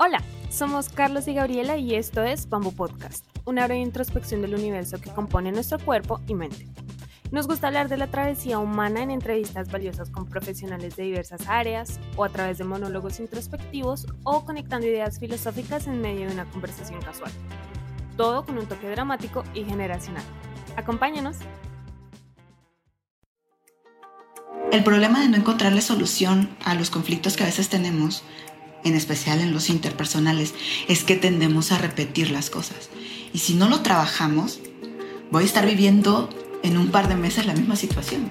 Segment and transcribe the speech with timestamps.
[0.00, 5.00] Hola, somos Carlos y Gabriela y esto es Bamboo Podcast, una breve introspección del universo
[5.00, 6.68] que compone nuestro cuerpo y mente.
[7.32, 11.98] Nos gusta hablar de la travesía humana en entrevistas valiosas con profesionales de diversas áreas,
[12.14, 17.02] o a través de monólogos introspectivos, o conectando ideas filosóficas en medio de una conversación
[17.02, 17.32] casual.
[18.16, 20.22] Todo con un toque dramático y generacional.
[20.76, 21.38] Acompáñanos.
[24.70, 28.22] El problema de no encontrarle solución a los conflictos que a veces tenemos
[28.84, 30.54] en especial en los interpersonales,
[30.88, 32.90] es que tendemos a repetir las cosas.
[33.32, 34.60] Y si no lo trabajamos,
[35.30, 36.28] voy a estar viviendo
[36.62, 38.30] en un par de meses la misma situación.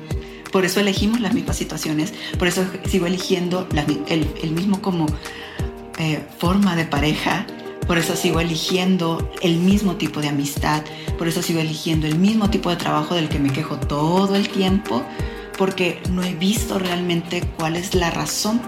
[0.52, 3.67] Por eso elegimos las mismas situaciones, por eso sigo eligiendo
[4.07, 5.05] el, mismo como
[5.99, 7.45] eh, forma de pareja,
[7.85, 10.83] por eso sigo eligiendo el mismo tipo de amistad,
[11.17, 14.49] por eso sigo eligiendo el mismo tipo de trabajo del que me quejo todo el
[14.49, 15.03] tiempo,
[15.57, 18.61] porque no he visto realmente cuál es la razón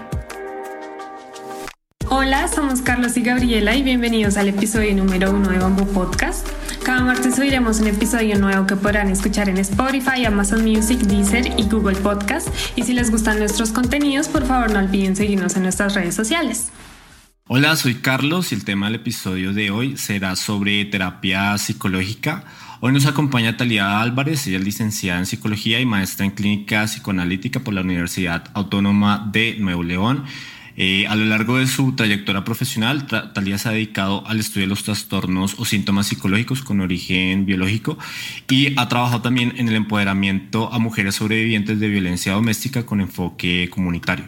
[2.22, 6.46] Hola, somos Carlos y Gabriela y bienvenidos al episodio número uno de Bamboo Podcast.
[6.84, 11.62] Cada martes subiremos un episodio nuevo que podrán escuchar en Spotify, Amazon Music, Deezer y
[11.62, 12.48] Google Podcast.
[12.76, 16.68] Y si les gustan nuestros contenidos, por favor no olviden seguirnos en nuestras redes sociales.
[17.46, 22.44] Hola, soy Carlos y el tema del episodio de hoy será sobre terapia psicológica.
[22.80, 27.60] Hoy nos acompaña Talía Álvarez, ella es licenciada en psicología y maestra en clínica psicoanalítica
[27.60, 30.26] por la Universidad Autónoma de Nuevo León.
[30.76, 34.70] Eh, a lo largo de su trayectoria profesional, Talía se ha dedicado al estudio de
[34.70, 37.98] los trastornos o síntomas psicológicos con origen biológico
[38.48, 43.68] y ha trabajado también en el empoderamiento a mujeres sobrevivientes de violencia doméstica con enfoque
[43.70, 44.26] comunitario.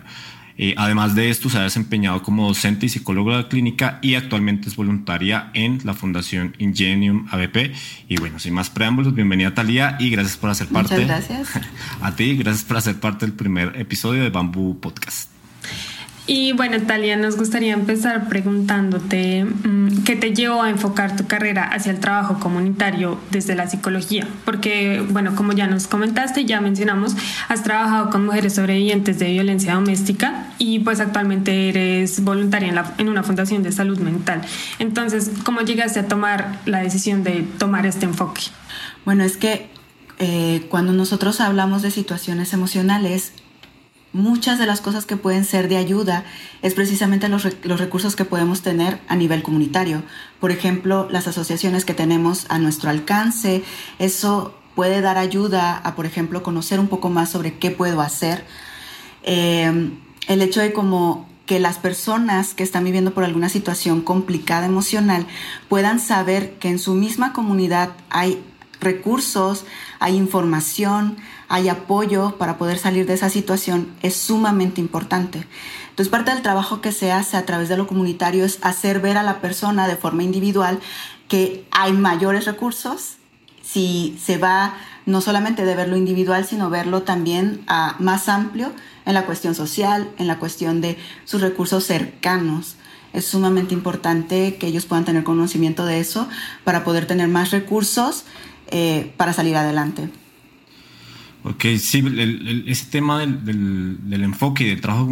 [0.59, 4.77] Eh, además de esto, se ha desempeñado como docente y psicóloga clínica y actualmente es
[4.77, 7.73] voluntaria en la Fundación Ingenium ABP.
[8.09, 10.99] Y bueno, sin más preámbulos, bienvenida Talía y gracias por hacer parte.
[10.99, 11.65] Muchas gracias.
[12.03, 15.32] A ti, gracias por hacer parte del primer episodio de Bamboo Podcast.
[16.25, 21.65] Y bueno, Talia, nos gustaría empezar preguntándote mm, qué te llevó a enfocar tu carrera
[21.65, 27.17] hacia el trabajo comunitario desde la psicología, porque bueno, como ya nos comentaste, ya mencionamos,
[27.49, 33.25] has trabajado con mujeres sobrevivientes de violencia doméstica y pues actualmente eres voluntaria en, una
[33.25, 34.43] fundación de salud mental.
[34.79, 38.43] Entonces, ¿cómo llegaste a tomar la decisión de tomar este enfoque?
[39.05, 39.71] Bueno, es que
[40.21, 43.33] eh, cuando nosotros hablamos de situaciones emocionales,
[44.13, 46.25] muchas de las cosas que pueden ser de ayuda
[46.61, 50.03] es precisamente los, recursos que podemos tener a nivel comunitario.
[50.41, 53.65] Por ejemplo, las asociaciones que tenemos a nuestro alcance,
[53.99, 58.45] eso puede dar ayuda a, por ejemplo, conocer un poco más sobre qué puedo hacer.
[59.23, 59.99] Em,
[60.29, 65.27] el hecho de como que las personas que están viviendo por alguna situación complicada emocional
[65.69, 68.43] puedan saber que en su misma comunidad hay
[68.81, 69.65] recursos,
[70.01, 71.17] hay información,
[71.53, 75.47] hay apoyo para poder salir de esa situación es sumamente importante.
[75.91, 79.19] Entonces parte del trabajo que se hace a través de lo comunitario es hacer ver
[79.19, 80.81] a la persona de forma individual
[81.29, 83.17] que hay mayores recursos
[83.63, 84.75] si se va
[85.05, 88.73] no solamente de verlo individual, sino verlo también a más amplio
[89.05, 90.97] en la cuestión social, en la cuestión de
[91.27, 92.77] sus recursos cercanos.
[93.13, 96.29] Es sumamente importante que ellos puedan tener conocimiento de eso
[96.65, 98.25] para poder tener más recursos
[98.69, 100.09] eh, para salir adelante.
[101.45, 102.05] Ok, sí,
[102.67, 105.09] ese tema del, del, enfoque y del trabajo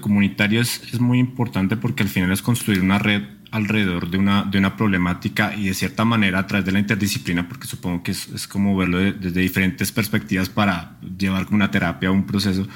[0.00, 4.44] comunitario es, es, muy importante porque al final es construir una red alrededor de una,
[4.44, 8.12] de una problemática y de cierta manera a través de la interdisciplina, porque supongo que
[8.12, 12.68] es, es como verlo desde diferentes perspectivas para llevar como una terapia o un proceso,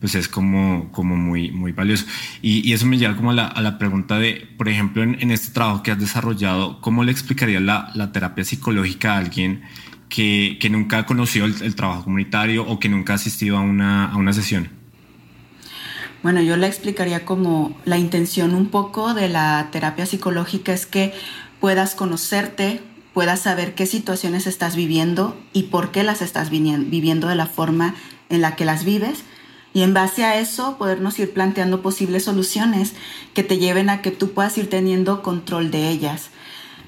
[0.00, 2.04] pues es como, como muy, muy valioso.
[2.42, 5.16] Y, y eso me lleva como a la, a la pregunta de, por ejemplo, en,
[5.20, 9.62] en, este trabajo que has desarrollado, ¿cómo le explicaría la, la terapia psicológica a alguien?
[10.14, 14.16] Que, nunca ha conocido el, trabajo comunitario o que nunca ha asistido a una, a
[14.16, 14.68] una sesión?
[16.22, 21.12] Bueno, yo le explicaría como la intención un poco de la terapia psicológica es que
[21.60, 22.80] puedas conocerte,
[23.12, 27.94] puedas saber qué situaciones estás viviendo y por qué las estás viviendo de la forma
[28.28, 29.24] en la que las vives.
[29.74, 32.94] Y en base a eso, podernos ir planteando posibles soluciones
[33.34, 36.30] que te lleven a que tú puedas ir teniendo control de ellas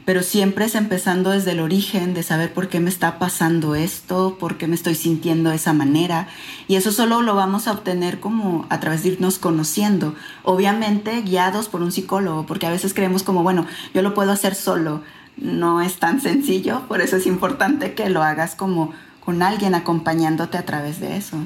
[0.07, 4.39] pero siempre es empezando desde el origen de saber por qué me está pasando esto,
[4.39, 6.29] por qué me estoy sintiendo de esa manera.
[6.69, 10.15] Y eso solo lo vamos a obtener como a través de irnos conociendo,
[10.45, 14.55] obviamente guiados por un psicólogo, porque a veces creemos como, bueno, yo lo puedo hacer
[14.55, 15.03] solo.
[15.37, 18.93] No es tan sencillo, por eso es importante que lo hagas como
[19.25, 21.37] con alguien acompañándote a través de eso.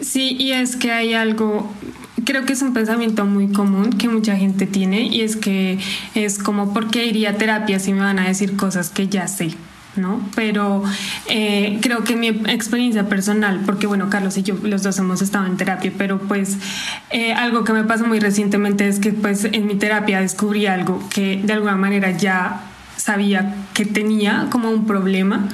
[0.00, 1.70] Sí, y es que hay algo,
[2.24, 5.78] creo que es un pensamiento muy común que mucha gente tiene y es que
[6.14, 9.26] es como, ¿por qué iría a terapia si me van a decir cosas que ya
[9.28, 9.54] sé?
[9.96, 10.20] ¿no?
[10.34, 10.82] Pero
[11.28, 15.46] eh, creo que mi experiencia personal, porque bueno, Carlos y yo los dos hemos estado
[15.46, 16.58] en terapia, pero pues
[17.10, 21.02] eh, algo que me pasó muy recientemente es que pues en mi terapia descubrí algo
[21.08, 22.60] que de alguna manera ya
[22.96, 25.48] sabía que tenía como un problema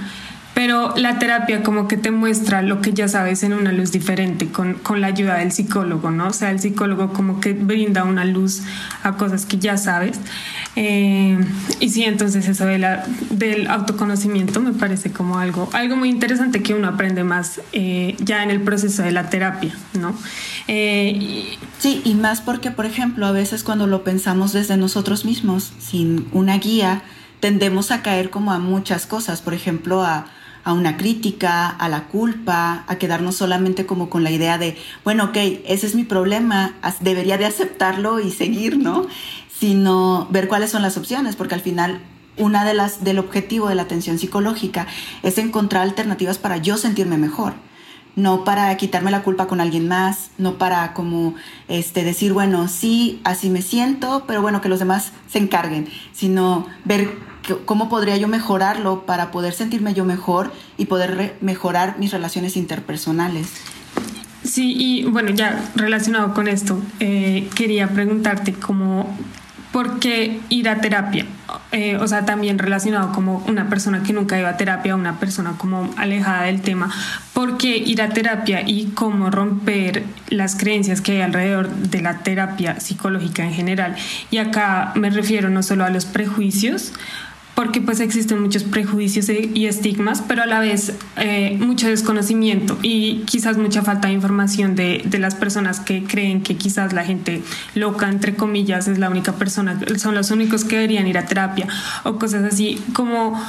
[0.54, 4.48] pero la terapia como que te muestra lo que ya sabes en una luz diferente
[4.48, 6.28] con, con, la ayuda del psicólogo, ¿no?
[6.28, 8.62] O sea, el psicólogo como que brinda una luz
[9.02, 10.20] a cosas que ya sabes.
[10.76, 11.38] Eh,
[11.80, 16.62] y sí, entonces eso de la, del autoconocimiento me parece como algo, algo muy interesante
[16.62, 20.14] que uno aprende más eh, ya en el proceso de la terapia, ¿no?
[20.68, 25.72] Eh, sí, y más porque, por ejemplo, a veces cuando lo pensamos desde nosotros mismos,
[25.78, 27.02] sin una guía,
[27.40, 30.26] tendemos a caer como a muchas cosas, por ejemplo, a
[30.64, 35.24] a una crítica, a la culpa, a quedarnos solamente como con la idea de, bueno,
[35.24, 39.06] ok, ese es mi problema, debería de aceptarlo y seguir, ¿no?
[39.58, 42.00] Sino ver cuáles son las opciones, porque al final
[42.36, 44.86] una de las del objetivo de la atención psicológica
[45.22, 47.54] es encontrar alternativas para yo sentirme mejor
[48.14, 51.34] no para quitarme la culpa con alguien más, no para como
[51.68, 56.66] este decir, bueno, sí, así me siento, pero bueno, que los demás se encarguen, sino
[56.84, 57.31] ver
[57.64, 63.48] cómo podría yo mejorarlo para poder sentirme yo mejor y poder mejorar mis relaciones interpersonales.
[64.44, 69.06] Sí, y bueno, ya relacionado con esto, eh, quería preguntarte cómo
[69.72, 71.24] ¿Por qué ir a terapia?
[71.72, 75.54] Eh, o sea, también relacionado como una persona que nunca iba a terapia, una persona
[75.56, 76.90] como alejada del tema.
[77.32, 82.18] ¿Por qué ir a terapia y cómo romper las creencias que hay alrededor de la
[82.18, 83.96] terapia psicológica en general?
[84.30, 86.92] Y acá me refiero no solo a los prejuicios,
[87.54, 92.78] porque pues existen muchos prejuicios e, y estigmas, pero a la vez eh, mucho desconocimiento
[92.82, 97.04] y quizás mucha falta de información de, de, las personas que creen que quizás la
[97.04, 97.42] gente
[97.74, 101.68] loca, entre comillas, es la única persona, son los únicos que deberían ir a terapia
[102.04, 103.40] o cosas así, como,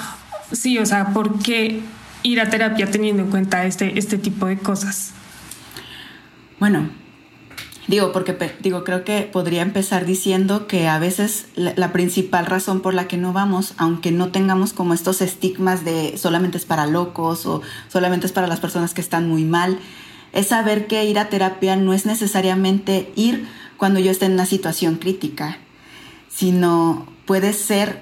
[0.52, 1.82] sí, o sea, ¿por qué
[2.24, 5.14] ir a terapia teniendo en cuenta este, este tipo de cosas?
[6.60, 6.90] Bueno,
[7.88, 12.94] Digo, porque digo, creo que podría empezar diciendo que a veces la, principal razón por
[12.94, 17.46] la que no vamos, aunque no tengamos como estos estigmas de solamente es para locos
[17.46, 19.80] o solamente es para las personas que están muy mal,
[20.32, 24.46] es saber que ir a terapia no es necesariamente ir cuando yo esté en una
[24.46, 25.58] situación crítica,
[26.30, 28.02] sino puede ser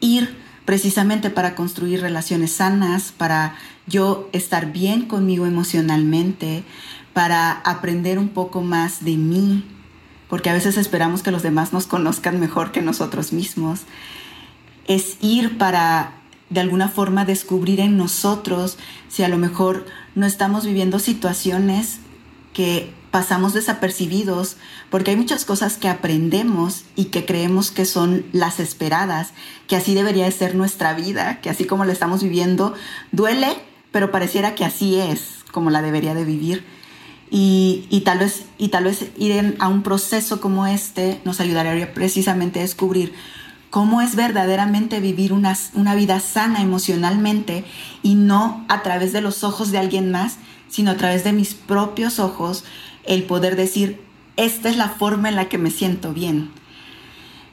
[0.00, 0.36] ir
[0.66, 3.56] precisamente para construir relaciones sanas, para
[3.86, 6.64] yo estar bien conmigo emocionalmente,
[7.12, 9.64] para aprender un poco más de mí,
[10.28, 13.80] porque a veces esperamos que los demás nos conozcan mejor que nosotros mismos.
[14.86, 16.14] Es ir para
[16.50, 18.76] de alguna forma descubrir en nosotros
[19.08, 21.98] si a lo mejor no estamos viviendo situaciones
[22.52, 24.56] que pasamos desapercibidos,
[24.90, 29.32] porque hay muchas cosas que aprendemos y que creemos que son las esperadas,
[29.68, 32.74] que así debería de ser nuestra vida, que así como la estamos viviendo,
[33.12, 33.54] duele,
[33.90, 36.64] pero pareciera que así es como la debería de vivir.
[37.34, 42.58] Y, tal vez, y tal vez ir a un proceso como este nos ayudaría precisamente
[42.58, 43.14] a descubrir
[43.70, 47.64] cómo es verdaderamente vivir una, una vida sana emocionalmente
[48.02, 50.36] y no a través de los ojos de alguien más,
[50.68, 52.64] sino a través de mis propios ojos,
[53.04, 54.02] el poder decir,
[54.36, 56.50] esta es la forma en la que me siento bien.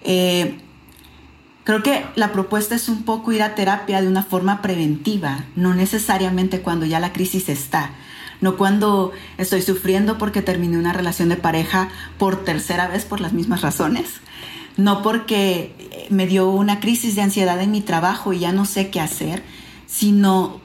[0.02, 0.58] Eh,
[1.64, 5.74] creo que la propuesta es un poco ir a terapia de una forma preventiva, no
[5.74, 7.94] necesariamente cuando ya la crisis está
[8.42, 13.34] no cuando estoy sufriendo porque terminé una relación de pareja por tercera vez por las
[13.34, 14.22] mismas razones,
[14.78, 18.90] no porque me dio una crisis de ansiedad en mi trabajo y ya no sé
[18.90, 19.44] qué hacer,
[19.88, 20.62] sino,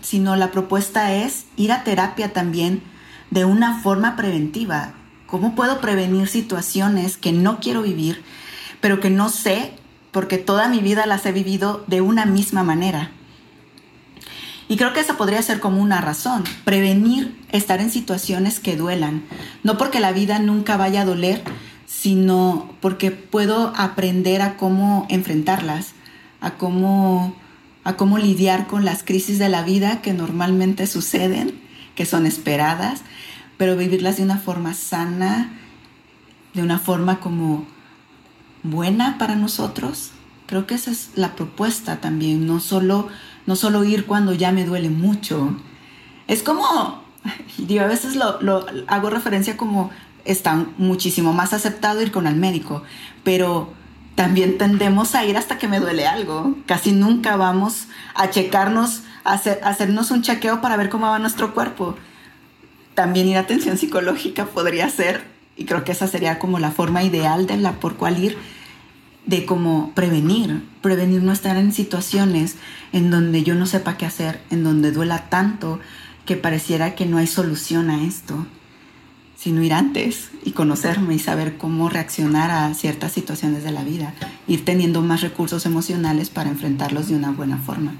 [0.00, 2.82] sino la propuesta es ir a terapia también
[3.30, 4.94] de una forma preventiva.
[5.26, 8.22] ¿Cómo puedo prevenir situaciones que no quiero vivir,
[8.80, 9.74] pero que no sé
[10.10, 13.10] porque toda mi vida las he vivido de una misma manera?
[14.68, 19.24] Y creo que esa podría ser como una razón, prevenir estar en situaciones que duelan,
[19.62, 21.42] no porque la vida nunca vaya a doler,
[21.86, 25.94] sino porque puedo aprender a cómo enfrentarlas,
[26.40, 27.34] a cómo,
[27.82, 31.58] a cómo lidiar con las crisis de la vida que normalmente suceden,
[31.94, 33.00] que son esperadas,
[33.56, 35.50] pero vivirlas de una forma sana,
[36.52, 37.66] de una forma como
[38.62, 40.10] buena para nosotros.
[40.46, 43.08] Creo que esa es la propuesta también, no solo
[43.48, 45.56] no solo ir cuando ya me duele mucho.
[46.26, 47.02] Es como,
[47.56, 49.90] digo, a veces lo, hago referencia como
[50.26, 52.82] está muchísimo más aceptado ir con el médico,
[53.24, 53.72] pero
[54.16, 56.56] también tendemos a ir hasta que me duele algo.
[56.66, 61.96] Casi nunca vamos a checarnos, a, hacernos un chequeo para ver cómo va nuestro cuerpo.
[62.92, 65.24] También ir a atención psicológica podría ser,
[65.56, 68.36] y creo que esa sería como la forma ideal de la por cual ir
[69.28, 72.56] de cómo prevenir, prevenir no estar en situaciones
[72.92, 75.80] en donde yo no sepa qué hacer, en donde duela tanto
[76.24, 78.46] que pareciera que no hay solución a esto,
[79.36, 84.14] sino ir antes y conocerme y saber cómo reaccionar a ciertas situaciones de la vida,
[84.46, 87.92] ir teniendo más recursos emocionales para enfrentarlos de una buena forma.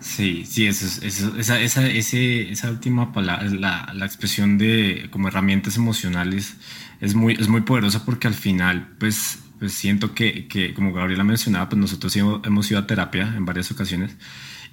[0.00, 6.56] Sí, sí, eso, esa, esa, esa última palabra, la, la, expresión de como herramientas emocionales
[7.00, 11.22] es muy, es muy poderosa porque al final, pues, pues siento que, que, como Gabriela
[11.22, 14.16] mencionaba, pues nosotros hemos, ido a terapia en varias ocasiones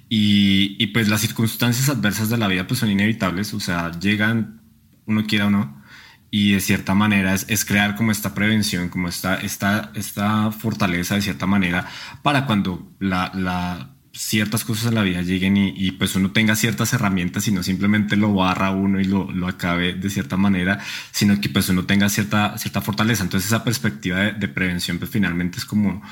[0.08, 4.62] y, y, pues las circunstancias adversas de la vida pues son inevitables, o sea, llegan,
[5.04, 5.82] uno quiera o no,
[6.30, 11.14] y de cierta manera es, es, crear como esta prevención, como esta, esta, esta fortaleza
[11.14, 11.86] de cierta manera
[12.22, 16.92] para cuando la, la ciertas cosas en la vida lleguen y, pues uno tenga ciertas
[16.92, 20.80] herramientas y no simplemente lo barra uno y lo, lo, acabe de cierta manera,
[21.12, 23.22] sino que pues uno tenga cierta, cierta fortaleza.
[23.22, 26.02] Entonces esa perspectiva de, de prevención pues finalmente es como,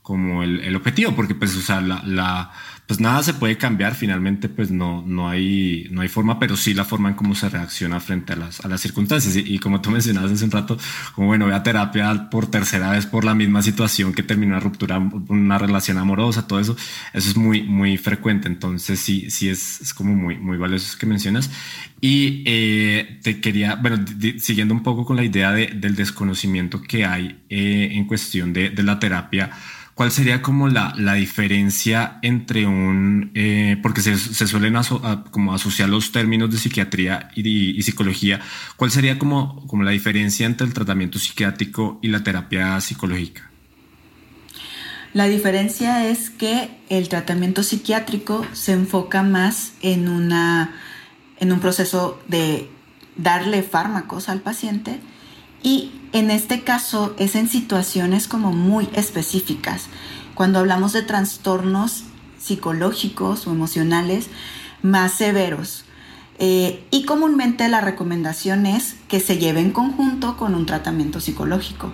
[0.00, 2.52] como el, el objetivo, porque pues o sea, la, la
[2.86, 6.72] pues nada se puede cambiar, finalmente pues no, no, hay, no hay forma, pero sí
[6.72, 9.34] la forma en cómo se reacciona frente a las, a las circunstancias.
[9.36, 10.78] Y, como tú mencionabas hace un rato,
[11.14, 14.60] como bueno, voy a terapia por tercera vez por la misma situación que terminó una
[14.60, 16.76] ruptura, una relación amorosa, todo eso,
[17.12, 18.46] eso es muy, muy frecuente.
[18.46, 21.50] Entonces sí, sí es, como muy, muy valioso eso que mencionas.
[22.00, 24.04] Y eh, te quería, bueno,
[24.38, 28.70] siguiendo un poco con la idea de, del desconocimiento que hay eh, en cuestión de,
[28.70, 29.50] de la terapia,
[29.96, 34.76] ¿Cuál sería como la, la diferencia entre un, eh, porque se, se suelen
[35.30, 38.42] como asociar los términos de psiquiatría y, psicología,
[38.76, 43.50] ¿cuál sería como, como la diferencia entre el tratamiento psiquiátrico y la terapia psicológica?
[45.14, 50.74] La diferencia es que el tratamiento psiquiátrico se enfoca más en, una,
[51.40, 52.68] en un proceso de
[53.16, 55.00] darle fármacos al paciente
[55.66, 59.86] y en este caso es en situaciones como muy específicas.
[60.36, 62.04] Cuando hablamos de trastornos
[62.38, 64.28] psicológicos o emocionales
[64.82, 65.84] más severos.
[66.38, 71.92] Eh, y comúnmente la recomendación es que se lleve en conjunto con un tratamiento psicológico.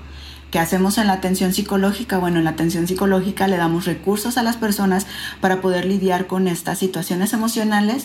[0.51, 2.19] ¿Qué hacemos en la atención psicológica?
[2.19, 5.07] Bueno, en la atención psicológica le damos recursos a las personas
[5.41, 8.05] para poder lidiar con estas situaciones emocionales,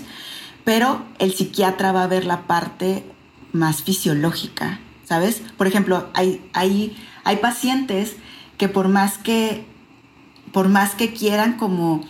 [0.63, 3.03] pero el psiquiatra va a ver la parte
[3.51, 5.41] más fisiológica, ¿sabes?
[5.57, 8.15] Por ejemplo, hay, hay, hay pacientes
[8.57, 9.65] que por más que,
[10.51, 12.03] por más que quieran como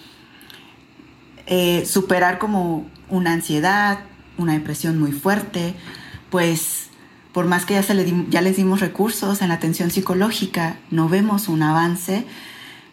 [1.45, 3.99] eh, superar como una ansiedad,
[4.37, 5.75] una depresión muy fuerte,
[6.29, 6.89] pues
[7.33, 11.49] por más que ya, se ya les dimos recursos en la atención psicológica, no vemos
[11.49, 12.25] un avance,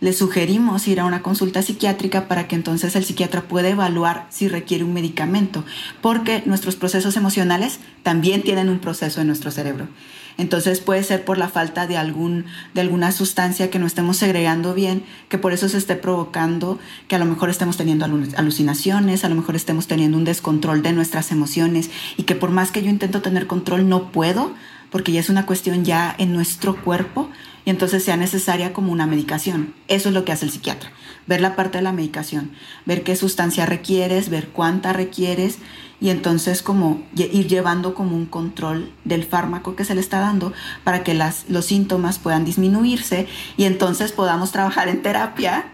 [0.05, 4.49] le sugerimos ir a una consulta psiquiátrica para que entonces el psiquiatra pueda evaluar si
[4.49, 5.65] requiere un medicamento,
[6.03, 9.89] porque nuestros procesos emocionales también tienen un proceso en nuestro cerebro.
[10.37, 12.45] Entonces puede ser por la falta de, algún,
[12.75, 17.17] de alguna sustancia que no estemos segregando bien, que por eso se esté provocando que
[17.17, 21.33] a lo mejor estemos teniendo alucinaciones, a lo mejor estemos teniendo un descontrol de nuestras
[21.33, 24.53] emociones y que por más que yo intento tener control no puedo,
[24.95, 27.29] porque ya es una cuestión ya en nuestro cuerpo
[27.65, 29.75] y entonces sea necesaria como una medicación.
[29.89, 30.93] Eso es lo que hace el psiquiatra,
[31.27, 32.53] ver la parte de la medicación,
[32.87, 35.59] ver qué sustancia requieres, ver cuánta requieres
[36.01, 40.53] y entonces como ir llevando como un control del fármaco que se le está dando
[40.85, 45.73] para que las, los síntomas puedan disminuirse y entonces podamos trabajar en terapia,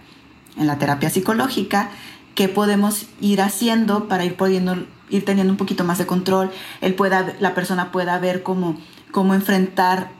[0.57, 1.91] en la terapia psicológica,
[2.35, 4.79] qué podemos ir haciendo para ir pudiendo
[5.11, 6.50] ir teniendo un poquito más de control,
[6.81, 8.79] él pueda, la persona pueda ver cómo,
[9.11, 10.11] cómo enfrentar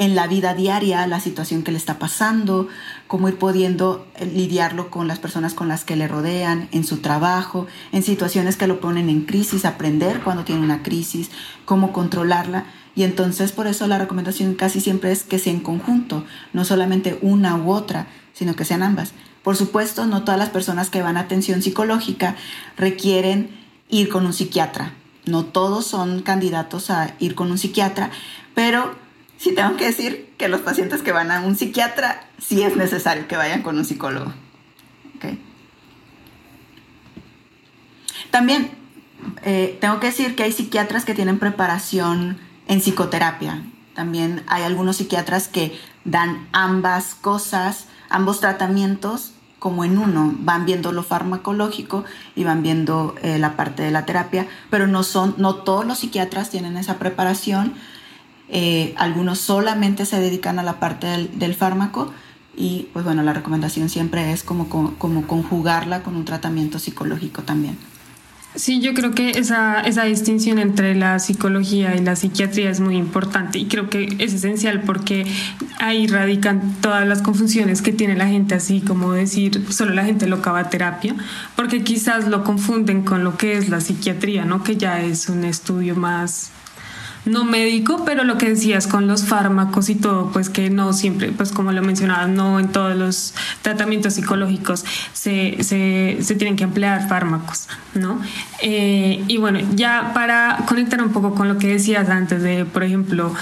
[0.00, 2.68] en la vida diaria la situación que le está pasando,
[3.06, 7.02] cómo ir pudiendo eh, lidiarlo con las personas con las que le rodean, en su
[7.02, 11.30] trabajo, en situaciones que lo ponen en crisis, aprender cuando tiene una crisis,
[11.66, 12.64] cómo controlarla.
[12.96, 17.18] Y entonces por eso la recomendación casi siempre es que sea en conjunto, no solamente
[17.20, 19.12] una u otra, sino que sean ambas.
[19.42, 22.36] Por supuesto, no todas las personas que van a atención psicológica
[22.78, 23.50] requieren
[23.90, 24.94] ir con un psiquiatra.
[25.30, 28.10] No todos son candidatos a ir con un psiquiatra,
[28.54, 28.96] pero
[29.38, 33.28] sí tengo que decir que los pacientes que van a un psiquiatra, sí es necesario
[33.28, 34.32] que vayan con un psicólogo.
[38.30, 38.70] También
[39.42, 43.62] eh, tengo que decir que hay psiquiatras que tienen preparación en psicoterapia.
[43.94, 50.90] También hay algunos psiquiatras que dan ambas cosas, ambos tratamientos como en uno, van viendo
[50.90, 55.54] lo farmacológico y van viendo eh, la parte de la terapia, pero no son, no
[55.54, 57.74] todos los psiquiatras tienen esa preparación
[58.52, 62.12] eh, algunos solamente se dedican a la parte del, fármaco
[62.56, 67.78] y pues bueno, la recomendación siempre es como, como, conjugarla con un tratamiento psicológico también.
[68.56, 72.96] Sí, yo creo que esa, esa distinción entre la psicología y la psiquiatría es muy
[72.96, 75.24] importante y creo que es esencial porque
[75.78, 80.26] ahí radican todas las confusiones que tiene la gente, así como decir solo la gente
[80.26, 81.14] loca va a terapia,
[81.54, 84.64] porque quizás lo confunden con lo que es la psiquiatría, ¿no?
[84.64, 86.50] que ya es un estudio más
[87.24, 91.32] no médico, pero lo que decías con los fármacos y todo, pues que no siempre,
[91.32, 95.56] pues como lo mencionaba, no en todos los tratamientos psicológicos se,
[96.38, 98.20] tienen que emplear fármacos, ¿no?
[98.62, 102.84] Eh, y bueno, ya para conectar un poco con lo que decías antes de, por
[102.84, 103.34] ejemplo,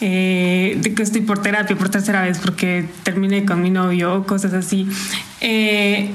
[0.00, 4.26] eh, de que estoy por terapia por tercera vez porque terminé con mi novio o
[4.26, 4.88] cosas así,
[5.40, 6.10] eh,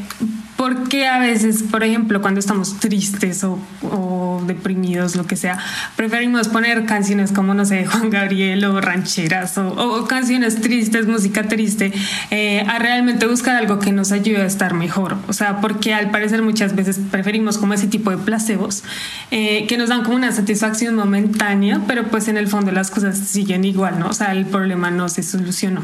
[0.61, 5.57] porque a veces, por ejemplo, cuando estamos tristes o, deprimidos, lo que sea,
[5.95, 11.91] preferimos poner canciones como, no sé, Juan Gabriel o rancheras o, canciones tristes, música triste,
[12.29, 15.17] eh, a realmente buscar algo que nos ayude a estar mejor.
[15.27, 18.83] O sea, porque al parecer muchas veces preferimos como ese tipo de placebos
[19.31, 23.17] eh, que nos dan como una satisfacción momentánea, pero pues en el fondo las cosas
[23.17, 24.09] siguen igual, ¿no?
[24.09, 25.81] O sea, el problema no se solucionó.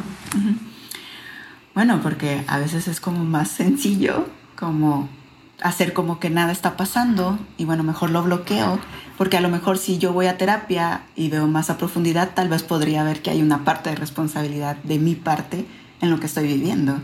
[1.74, 5.08] Bueno, porque a veces es como más sencillo como
[5.62, 8.80] hacer como que nada está pasando y bueno, mejor lo bloqueo,
[9.18, 12.50] porque a lo mejor si yo voy a terapia y veo más a profundidad, tal
[12.50, 15.66] vez podría ver que hay una parte de responsabilidad de mi parte
[16.02, 17.00] en lo que estoy viviendo.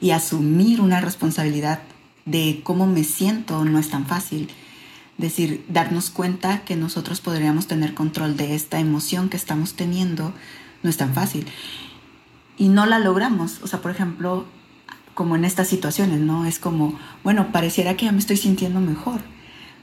[0.00, 1.80] Y asumir una responsabilidad
[2.24, 4.48] de cómo me siento no es tan fácil.
[5.16, 10.32] Decir, darnos cuenta que nosotros podríamos tener control de esta emoción que estamos teniendo
[10.84, 11.48] no es tan fácil.
[12.56, 13.60] Y no la logramos.
[13.62, 14.46] O sea, por ejemplo,
[15.18, 16.46] como en estas situaciones, ¿no?
[16.46, 19.18] Es como, bueno, pareciera que ya me estoy sintiendo mejor,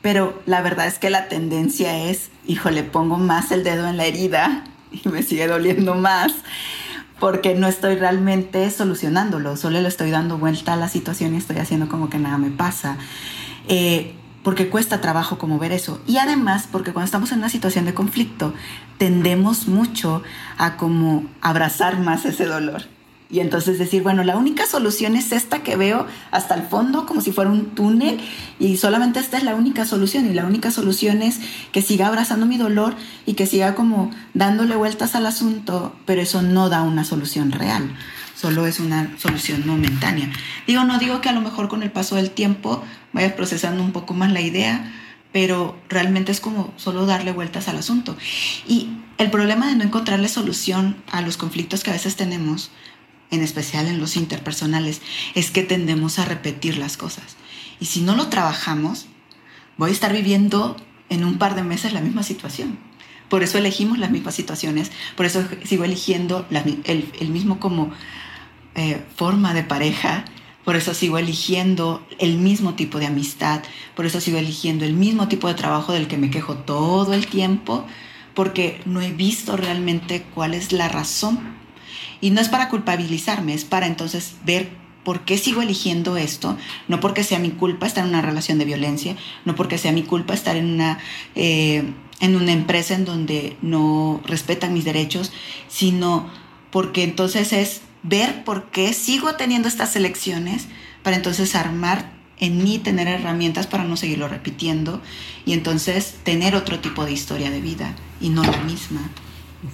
[0.02, 4.06] pero la verdad es que la tendencia es, híjole, pongo más el dedo en la
[4.06, 4.64] herida
[4.94, 6.34] y me sigue doliendo más
[7.20, 11.58] porque no estoy realmente solucionándolo, solo le estoy dando vuelta a la situación y estoy
[11.58, 12.96] haciendo como que nada me pasa.
[13.68, 16.00] Eh, porque cuesta trabajo como ver eso.
[16.08, 18.54] Y además, porque cuando estamos en una situación de conflicto,
[18.98, 20.24] tendemos mucho
[20.58, 22.95] a como abrazar más ese dolor.
[23.36, 27.20] Y entonces decir, bueno, la única solución es esta que veo hasta el fondo, como
[27.20, 28.18] si fuera un túnel,
[28.60, 30.26] y solamente esta es la única solución.
[30.26, 31.42] Y la única solución es
[31.74, 36.44] que siga abrazando mi dolor y que siga como dándole vueltas al asunto, pero eso
[36.44, 37.94] no da una solución real,
[38.38, 40.32] solo es una solución momentánea.
[40.66, 43.92] Digo, no digo que a lo mejor con el paso del tiempo vayas procesando un
[43.92, 44.94] poco más la idea,
[45.34, 48.16] pero realmente es como solo darle vueltas al asunto.
[48.66, 52.72] Y el problema de no encontrarle solución a los conflictos que a veces tenemos,
[53.32, 55.02] en especial en los interpersonales,
[55.34, 57.36] es que tendemos a repetir las cosas.
[57.80, 59.08] Y si no lo trabajamos,
[59.78, 60.78] voy a estar viviendo
[61.10, 62.78] en un par de meses la misma situación.
[63.30, 66.46] Por eso elegimos las mismas situaciones, por eso sigo eligiendo
[66.84, 67.92] el, mismo como
[68.76, 70.26] eh, forma de pareja,
[70.64, 73.64] por eso sigo eligiendo el mismo tipo de amistad,
[73.96, 77.28] por eso sigo eligiendo el mismo tipo de trabajo del que me quejo todo el
[77.28, 77.86] tiempo,
[78.36, 81.56] porque no he visto realmente cuál es la razón
[82.22, 84.70] y no es para culpabilizarme, es para entonces ver
[85.04, 88.66] por qué sigo eligiendo esto, no porque sea mi culpa estar en una relación de
[88.66, 90.98] violencia, no porque sea mi culpa estar en una,
[91.36, 91.84] eh,
[92.20, 95.32] en una empresa en donde no respetan mis derechos,
[95.70, 96.30] sino
[96.72, 100.68] porque entonces es ver por qué sigo teniendo estas elecciones
[101.04, 105.02] para entonces armar en mí tener herramientas para no seguirlo repitiendo
[105.46, 109.10] y entonces tener otro tipo de historia de vida y no la misma.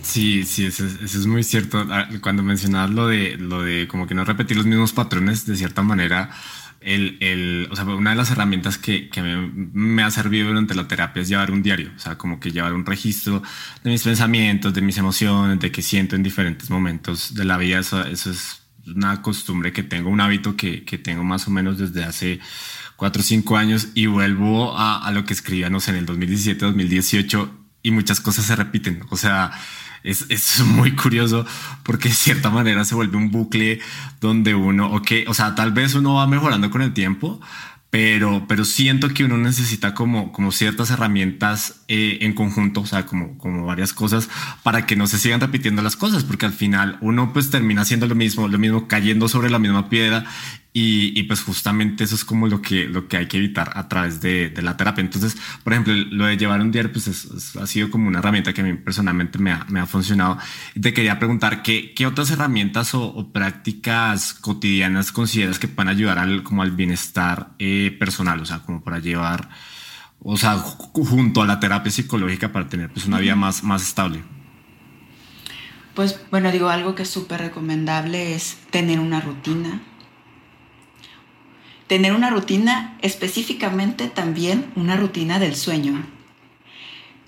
[0.02, 1.86] Sí, sí, eso, es muy cierto.
[1.90, 5.56] Ah, cuando mencionabas lo de, lo de como que no repetir los mismos patrones, de
[5.56, 6.32] cierta manera,
[6.82, 10.88] el, el, o sea, una de las herramientas que, que me, ha servido durante la
[10.88, 13.44] terapia es llevar un diario, o sea, como que llevar un registro
[13.84, 17.80] de mis pensamientos, de mis emociones, de qué siento en diferentes momentos de la vida.
[17.80, 21.78] Eso, eso es una costumbre que tengo, un hábito que, que tengo más o menos
[21.78, 22.40] desde hace
[22.96, 26.06] cuatro o cinco años y vuelvo a, a lo que escribía, no sé, en el
[26.08, 29.04] 2017, 2018 y muchas cosas se repiten.
[29.10, 29.52] O sea,
[30.04, 31.46] es, es, muy curioso
[31.84, 33.80] porque de cierta manera se vuelve un bucle
[34.20, 37.40] donde uno, ok, o sea, tal vez uno va mejorando con el tiempo,
[37.90, 43.06] pero, pero siento que uno necesita como, como ciertas herramientas eh, en conjunto, o sea,
[43.06, 44.30] como, como varias cosas
[44.64, 48.08] para que no se sigan repitiendo las cosas, porque al final uno pues termina haciendo
[48.08, 50.24] lo mismo, lo mismo, cayendo sobre la misma piedra
[50.72, 53.90] y, y, pues justamente eso es como lo que, lo que hay que evitar a
[53.90, 55.02] través de, de la terapia.
[55.02, 58.54] Entonces, por ejemplo, lo de llevar un diario, pues es, ha sido como una herramienta
[58.54, 60.38] que a mí personalmente me ha, me ha funcionado.
[60.82, 66.20] Te quería preguntar, ¿qué, qué otras herramientas o, o, prácticas cotidianas consideras que pueden ayudar
[66.20, 68.40] al, como al bienestar eh, personal?
[68.40, 69.50] O sea, como para llevar,
[70.24, 74.24] o sea, junto a la terapia psicológica para tener pues una vida más, más estable.
[75.96, 79.82] Pues bueno, digo, algo que es súper recomendable es tener una rutina
[81.92, 86.06] tener una rutina, específicamente también una rutina del sueño.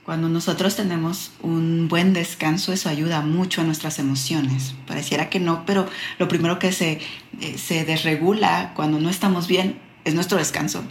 [0.06, 4.73] Cuando nosotros tenemos un buen descanso, eso ayuda mucho a nuestras emociones.
[4.88, 7.01] Pareciera que no, pero lo primero que se,
[7.41, 10.86] eh, se desregula cuando no estamos bien es nuestro descanso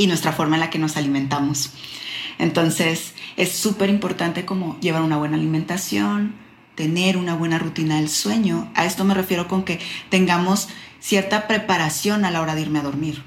[0.00, 1.72] y nuestra forma en la que nos alimentamos.
[2.38, 6.36] Entonces, es súper importante como llevar una buena alimentación,
[6.74, 8.72] tener una buena rutina del sueño.
[8.74, 10.68] A esto me refiero con que tengamos
[11.00, 13.22] cierta preparación a la hora de irme a dormir.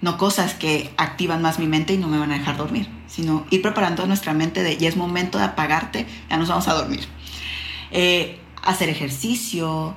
[0.00, 3.44] No cosas que activan más mi mente y no me van a dejar dormir, sino
[3.50, 7.00] ir preparando nuestra mente de ya es momento de apagarte, ya nos vamos a dormir.
[7.90, 9.96] Eh, hacer ejercicio,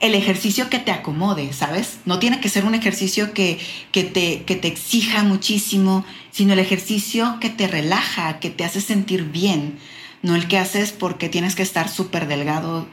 [0.00, 1.98] el ejercicio que te acomode, ¿sabes?
[2.04, 3.58] No tiene que ser un ejercicio que,
[3.90, 8.80] que, te, que te exija muchísimo, sino el ejercicio que te relaja, que te hace
[8.80, 9.78] sentir bien,
[10.22, 12.86] no el que haces porque tienes que estar súper delgado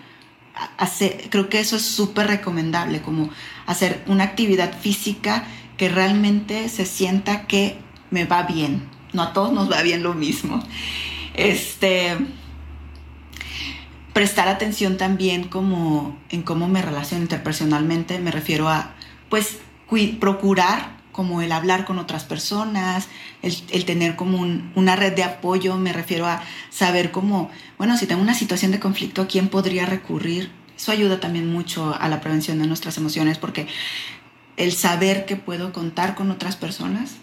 [1.30, 3.30] creo que eso es súper recomendable, como
[3.65, 5.46] hacer una actividad física
[5.78, 7.78] que realmente se sienta que
[8.10, 8.88] me va bien.
[9.13, 10.63] No a todos nos va bien lo mismo.
[11.34, 12.18] Este,
[14.15, 18.95] prestar atención también como en cómo me relaciono interpersonalmente, me refiero a,
[19.30, 19.58] pues,
[20.21, 23.10] procurar como el hablar con otras personas,
[23.41, 24.39] el, tener como
[24.75, 28.80] una red de apoyo, me refiero a saber cómo, bueno, si tengo una situación de
[28.80, 30.49] conflicto, ¿a quién podría recurrir?
[30.78, 33.67] Eso ayuda también mucho a la prevención de nuestras emociones porque
[34.56, 37.15] el saber que puedo contar con otras personas,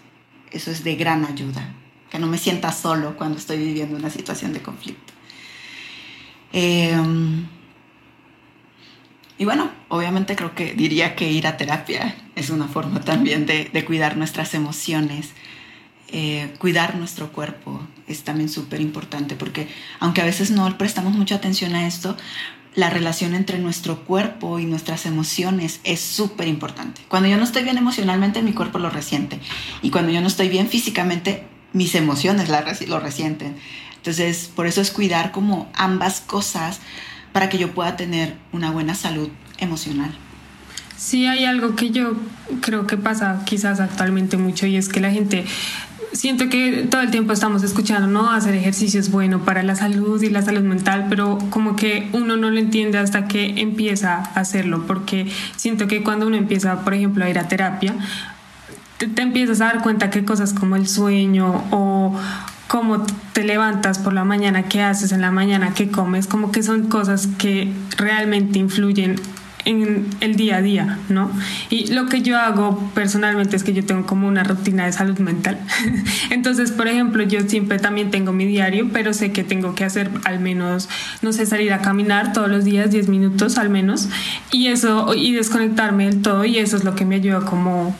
[0.51, 1.73] eso es de gran ayuda,
[2.11, 5.12] que no me sienta solo cuando estoy viviendo una situación de conflicto.
[6.53, 7.47] Em,
[9.39, 13.85] y bueno, obviamente creo que diría que ir a terapia es una forma también de,
[13.85, 15.31] cuidar nuestras emociones,
[16.09, 19.67] eh, cuidar nuestro cuerpo es también súper importante porque
[19.99, 22.15] aunque a veces no prestamos mucha atención a esto,
[22.75, 27.01] la relación entre nuestro cuerpo y nuestras emociones es súper importante.
[27.07, 29.39] Cuando yo no estoy bien emocionalmente, mi cuerpo lo resiente.
[29.81, 32.49] Y cuando yo no estoy bien físicamente, mis emociones
[32.87, 33.55] lo resienten.
[34.03, 36.81] Entonces, por eso es cuidar como ambas cosas
[37.31, 40.13] para que yo pueda tener una buena salud emocional.
[40.97, 42.17] Sí, hay algo que yo
[42.59, 45.45] creo que pasa quizás actualmente mucho y es que la gente
[46.11, 48.29] siento que todo el tiempo estamos escuchando, ¿no?
[48.29, 52.35] Hacer ejercicio es bueno para la salud y la salud mental, pero como que uno
[52.35, 56.93] no lo entiende hasta que empieza a hacerlo, porque siento que cuando uno empieza, por
[56.93, 57.95] ejemplo, a ir a terapia,
[58.97, 62.19] te, te empiezas a dar cuenta que cosas como el sueño o
[62.73, 66.63] cómo te levantas por la mañana, qué haces en la mañana, qué comes, como que
[66.63, 69.17] son cosas que realmente influyen
[69.65, 71.29] en el día a día, ¿no?
[71.69, 75.19] Y lo que yo hago personalmente es que yo tengo como una rutina de salud
[75.19, 75.59] mental.
[76.31, 80.09] Entonces, por ejemplo, yo siempre también tengo mi diario, pero sé que tengo que hacer
[80.23, 80.89] al menos,
[81.21, 84.09] no sé, salir a caminar todos los días, 10 minutos al menos,
[84.51, 87.95] y eso, y desconectarme del todo, y eso es lo que me ayuda como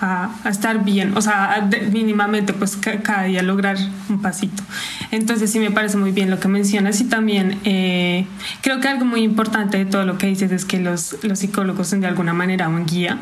[0.00, 3.76] a, estar bien, o sea, mínimamente pues cada día lograr
[4.08, 4.62] un pasito.
[5.10, 8.26] Entonces sí me parece muy bien lo que mencionas y también eh,
[8.62, 11.88] creo que algo muy importante de todo lo que dices es que los, los psicólogos
[11.88, 13.18] son de alguna manera un guía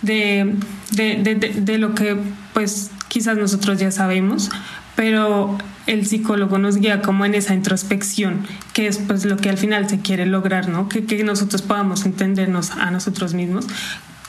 [0.00, 0.54] de,
[0.92, 2.16] de, de, de lo que
[2.52, 4.50] pues quizás nosotros ya sabemos,
[4.96, 9.58] pero el psicólogo nos guía como en esa introspección, que es pues lo que al
[9.58, 10.88] final se quiere lograr, ¿no?
[10.88, 13.66] Que, que nosotros podamos entendernos a nosotros mismos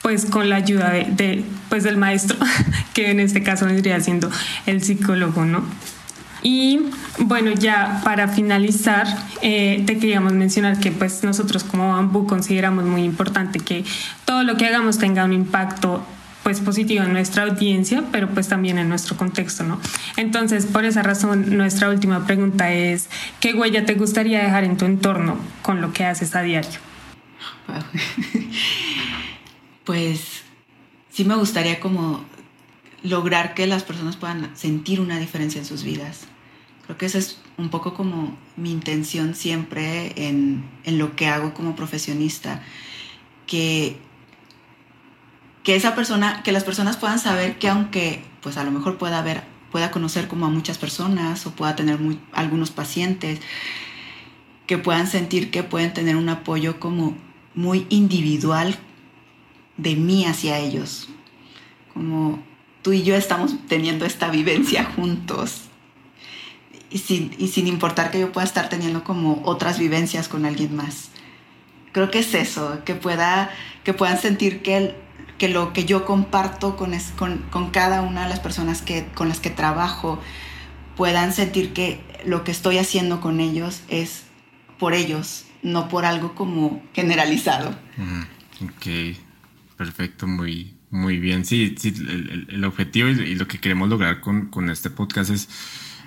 [0.04, 2.38] pues con la ayuda de, pues del maestro,
[2.94, 4.30] que en este caso vendría siendo
[4.68, 5.64] el psicólogo, ¿no?
[6.44, 6.82] Y
[7.20, 9.08] bueno, ya para finalizar,
[9.42, 13.86] eh, te queríamos mencionar que pues nosotros como Bambú consideramos muy importante que
[14.26, 16.06] todo lo que hagamos tenga un impacto
[16.44, 19.80] pues positivo en nuestra audiencia, pero pues también en nuestro contexto, ¿no?
[20.18, 24.84] Entonces, por esa razón, nuestra última pregunta es, ¿qué huella te gustaría dejar en tu
[24.84, 26.80] entorno con lo que haces a diario?
[29.84, 30.44] pues
[31.10, 32.24] sí me gustaría como
[33.04, 36.22] lograr que las personas puedan sentir una diferencia en sus vidas.
[36.86, 41.76] Creo que esa es un poco como mi intención siempre en, lo que hago como
[41.76, 42.62] profesionista,
[43.48, 43.98] que,
[45.64, 49.20] que esa persona, que las personas puedan saber que aunque pues a lo mejor pueda
[49.20, 52.00] haber, pueda conocer como a muchas personas o pueda tener
[52.34, 53.40] algunos pacientes,
[54.68, 57.16] que puedan sentir que pueden tener un apoyo como
[57.54, 58.78] muy individual
[59.78, 61.10] de mí hacia ellos.
[61.94, 62.44] Como
[62.84, 65.64] tú y yo estamos teniendo esta vivencia juntos.
[66.92, 71.10] Y sin, importar que yo pueda estar teniendo como otras vivencias con alguien más.
[71.92, 73.50] Creo que es eso, que, pueda,
[73.84, 74.96] que puedan sentir que,
[75.40, 76.94] que lo que yo comparto con,
[77.50, 80.20] con, cada una de las personas que, con las que trabajo,
[80.96, 84.26] puedan sentir que lo que estoy haciendo con ellos es
[84.78, 87.74] por ellos, no por algo como generalizado.
[88.64, 89.18] Ok.
[89.78, 91.94] Perfecto, muy, Muy bien, sí, sí
[92.50, 95.50] el, objetivo y, lo que queremos lograr con, con este podcast es,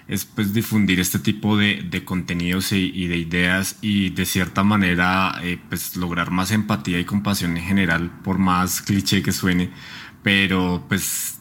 [0.09, 5.40] es pues difundir este tipo de, de contenidos y, de ideas y de cierta manera
[5.42, 9.70] eh, pues lograr más empatía y compasión en general, por más cliché que suene,
[10.22, 11.40] pero pues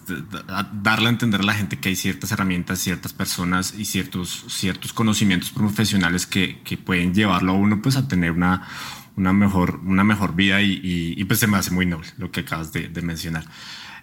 [0.74, 4.94] darle a entender a la gente que hay ciertas herramientas, ciertas personas y ciertos, ciertos
[4.94, 8.68] conocimientos profesionales que, que pueden llevarlo a uno pues a tener una,
[9.18, 12.42] una, mejor, una mejor vida y, y, pues se me hace muy noble lo que
[12.42, 13.46] acabas de, de mencionar.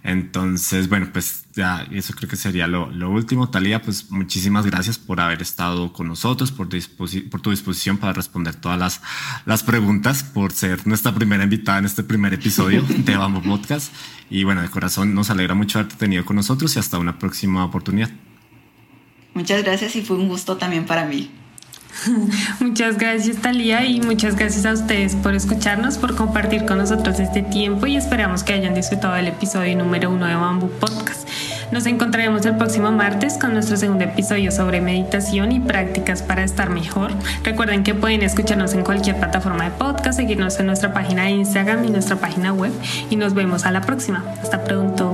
[0.05, 3.51] Entonces, bueno, pues ya eso creo que sería lo, lo, último.
[3.51, 6.69] Talía, pues muchísimas gracias por haber estado con nosotros, por,
[7.31, 9.01] por tu disposición para responder todas las,
[9.47, 13.93] las preguntas, por ser nuestra primera invitada en este primer episodio de Bamboo Podcast.
[14.29, 17.65] Y bueno, de corazón nos alegra mucho haberte tenido con nosotros y hasta una próxima
[17.65, 18.11] oportunidad.
[19.35, 21.31] Muchas gracias y fue un gusto también para mí.
[22.61, 27.43] Muchas gracias Talía y muchas gracias a ustedes por escucharnos, por compartir con nosotros este
[27.43, 31.29] tiempo y esperamos que hayan disfrutado del episodio número uno de Bamboo Podcast.
[31.71, 36.69] Nos encontraremos el próximo martes con nuestro segundo episodio sobre meditación y prácticas para estar
[36.69, 37.13] mejor.
[37.45, 41.85] Recuerden que pueden escucharnos en cualquier plataforma de podcast, seguirnos en nuestra página de Instagram
[41.87, 42.73] y nuestra página web
[43.09, 44.23] y nos vemos a la próxima.
[44.43, 45.12] Hasta pronto.